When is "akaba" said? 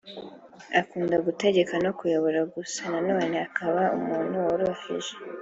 3.47-3.81